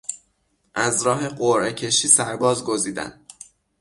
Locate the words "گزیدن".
2.63-3.21